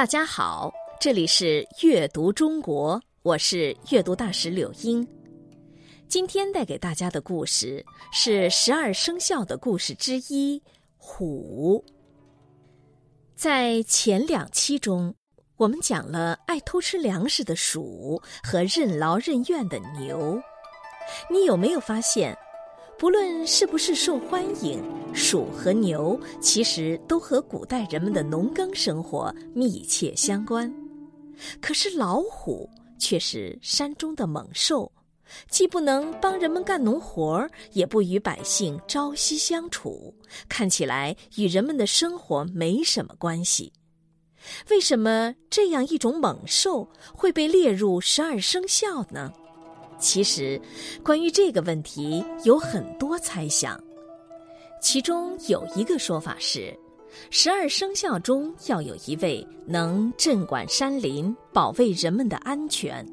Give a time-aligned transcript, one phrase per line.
[0.00, 5.06] 大家好，这里是阅读中国，我是阅读大使柳英。
[6.08, 10.62] 今天带给大家的故事是十二生肖的故事之一——
[10.96, 11.84] 虎。
[13.34, 15.14] 在前两期中，
[15.58, 20.42] 我们讲了爱偷吃粮食的鼠和任劳任怨的牛。
[21.30, 22.34] 你有没有发现？
[23.00, 30.70] 不论是不是受欢迎，鼠和牛其实都和古代人们的农耕生活密切相关。
[31.62, 32.68] 可是老虎
[32.98, 34.92] 却是山中的猛兽，
[35.48, 40.14] 既不能帮人们干农活，也不与百姓朝夕相处，
[40.46, 43.72] 看起来与人们的生活没什么关系。
[44.68, 49.32] 为什么这样一种猛兽会被列入十二生肖呢？
[50.00, 50.60] 其实，
[51.04, 53.78] 关于这个问题有很多猜想，
[54.80, 56.74] 其中有一个说法是，
[57.30, 63.06] 十二生肖中要有一位能镇管山林、保卫人们的安全。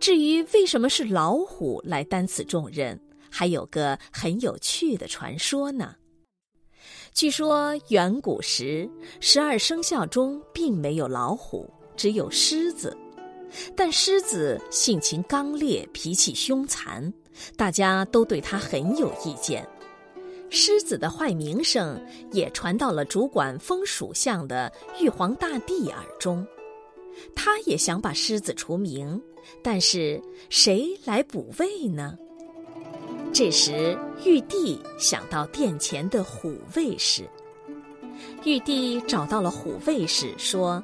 [0.00, 2.98] 至于为什么是老虎来担此重任，
[3.30, 5.94] 还有个很有趣的传说呢。
[7.14, 12.96] 据说远古时，十二生肖中并没有老虎，只有狮子。
[13.76, 17.12] 但狮子性情刚烈，脾气凶残，
[17.56, 19.68] 大家都对他很有意见。
[20.50, 21.98] 狮子的坏名声
[22.30, 26.46] 也传到了主管风属相的玉皇大帝耳中，
[27.34, 29.20] 他也想把狮子除名，
[29.62, 32.18] 但是谁来补位呢？
[33.32, 37.26] 这时，玉帝想到殿前的虎卫士，
[38.44, 40.82] 玉帝找到了虎卫士，说。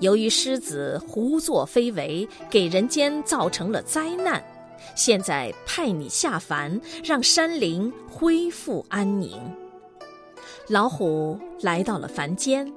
[0.00, 4.44] 由于狮子胡作非为，给人间造成了灾难，
[4.94, 9.40] 现在派你下凡，让山林恢复安宁。
[10.68, 12.70] 老虎来到了凡间，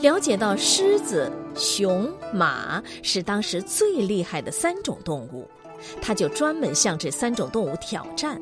[0.00, 5.48] 了解到狮子、熊、马是当时最厉害的三种动物，
[6.00, 8.40] 他就专门向这三种动物挑战。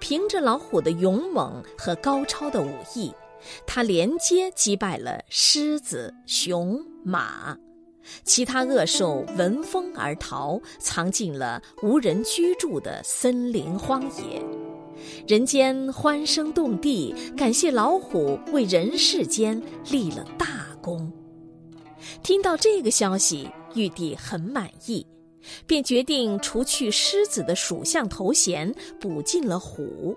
[0.00, 3.12] 凭着老虎的勇猛和高超的武艺。
[3.64, 7.56] 他连接击败了狮子、熊、马，
[8.24, 14.44] 其他恶兽闻风而逃，藏进了无人居住的森林荒野。
[15.28, 21.08] 人间欢声动地，感谢老虎为人世间立了大功。
[22.24, 25.06] 听到这个消息，玉帝很满意，
[25.64, 30.16] 便决定除去狮子的属相头衔，补进了虎。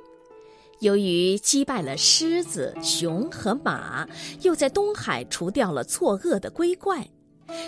[0.79, 4.07] 由于击败了狮子、熊和马，
[4.41, 7.05] 又在东海除掉了作恶的龟怪，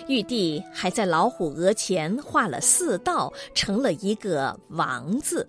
[0.08, 5.48] 玉帝还在老虎额前画了四道，成了一个王字。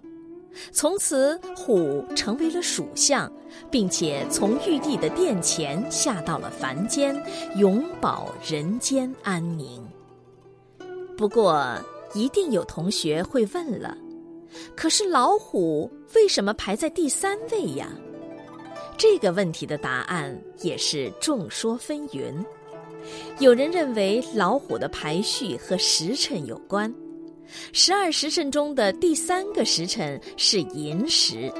[0.72, 3.32] 从此，虎成为了属相，
[3.70, 7.16] 并且从玉帝的殿前下到了凡间，
[7.56, 9.82] 永保人间安宁。
[11.16, 11.78] 不过，
[12.12, 13.96] 一定有同学会问了。
[14.76, 17.88] 可是老虎为什么排在第三位呀？
[18.96, 22.32] 这个问题的答案也是众说纷纭。
[23.40, 26.92] 有人认为老虎的排序和时辰有关，
[27.72, 31.52] 十二时辰中的第三个时辰是寅时，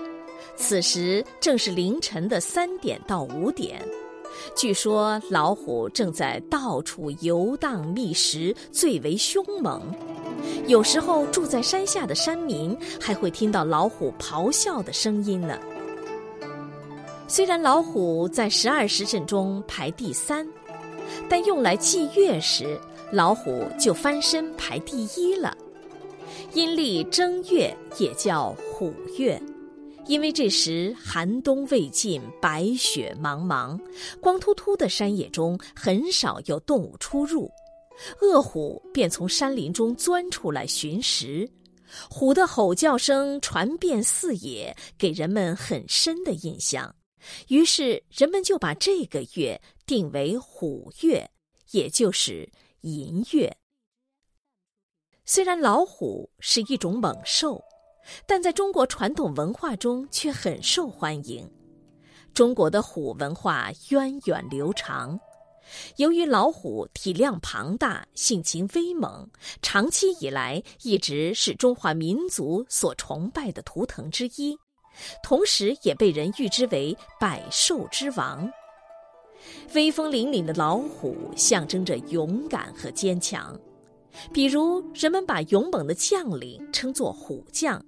[0.54, 3.82] 此时正是凌晨的三点到五点。
[4.54, 9.82] 据说老虎正在到处游荡觅食，最为凶猛。
[10.66, 15.58] 有时候住在山下的山民还会听到老虎咆哮的声音呢。
[17.26, 20.46] 虽然老虎在十二时辰中排第三，
[21.28, 22.78] 但用来祭月时，
[23.10, 25.56] 老虎就翻身排第一了。
[26.52, 29.40] 阴历正月也叫虎月，
[30.06, 33.78] 因为这时寒冬未尽，白雪茫茫，
[34.20, 37.50] 光秃秃的山野中很少有动物出入。
[38.20, 41.48] 恶虎便从山林中钻出来寻食，
[42.08, 46.94] 虎的吼叫声传遍四野，给人们很深的印象。
[47.48, 51.30] 于是人们就把这个月定为虎月，
[51.70, 52.50] 也就是
[52.80, 53.56] 寅月。
[55.24, 57.62] 虽然老虎是一种猛兽，
[58.26, 61.48] 但在中国传统文化中却很受欢迎。
[62.34, 65.18] 中国的虎文化源远流长。
[65.96, 69.28] 由于老虎体量庞大、性情威猛，
[69.62, 74.56] 长期以来一直是中华民族所崇拜的图腾之一，
[75.22, 78.50] 同时也被人誉之为百兽之王。
[79.74, 83.58] 威风凛凛的老虎象征着勇敢和坚强，
[84.32, 87.84] 比如人们把勇猛的将领称作虎将，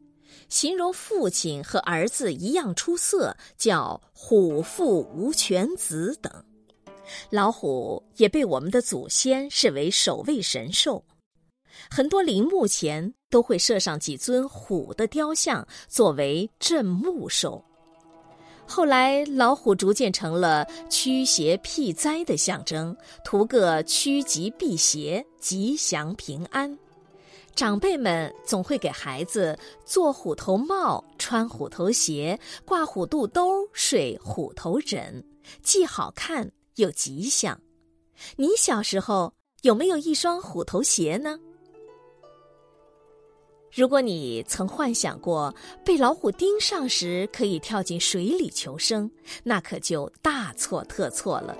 [0.49, 6.32] 形容父亲和儿子一样出色，叫虎父无犬子等。
[7.31, 11.05] 老虎也被我们的祖先视为守卫神兽，
[11.91, 17.65] 很多陵墓前都会设上几尊虎的雕像，作为镇墓兽。
[18.67, 26.79] 后来，老虎逐渐成了驱邪辟灾的象征，图个趋吉避邪、吉祥平安。
[27.55, 35.23] 长辈们总会给孩子做虎头帽、穿虎头鞋、挂虎肚兜、睡虎头枕，
[35.62, 37.61] 既好看又吉祥。
[38.37, 41.38] 你小时候有没有一双虎头鞋呢？
[43.73, 45.53] 如果你曾幻想过
[45.85, 49.11] 被老虎盯上时可以跳进水里求生，
[49.43, 51.59] 那可就大错特错了。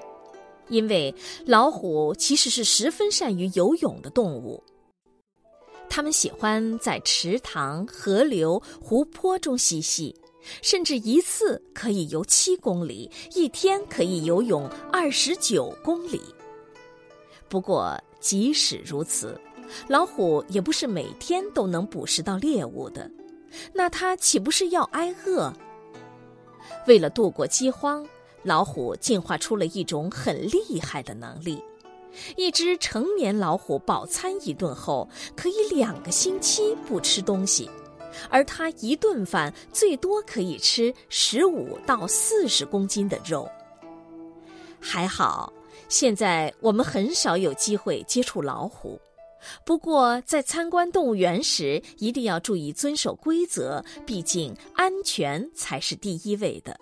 [0.69, 1.13] 因为
[1.45, 4.63] 老虎其实是十分善于游泳的动物，
[5.91, 10.15] 它们喜欢在池塘、河流、湖泊中嬉戏，
[10.63, 16.21] 甚至一次可以游七公里，一天可以游泳二十九公里。
[17.49, 19.41] 不过，即使如此。
[19.89, 23.11] 老虎也不是每天都能捕食到猎物的，
[23.73, 25.51] 那它岂不是要挨饿？
[26.87, 28.07] 为了度过饥荒，
[28.43, 31.63] 老虎进化出了一种很厉害的能力：
[32.37, 37.69] 一只成年老虎饱餐一顿后，可以两个星期不吃东西，
[38.29, 43.49] 而它一顿饭最多可以吃十五到四十公斤的肉。
[44.81, 45.53] 还好，
[45.89, 49.01] 现在我们很少有机会接触老虎。
[49.65, 56.79] 不过，在参观动物园时，一定要注意遵守规则，毕竟安全才是第一位的。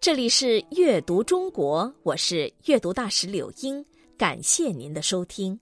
[0.00, 3.84] 这里是阅读中国，我是阅读大使柳英，
[4.16, 5.58] 感谢您的收听。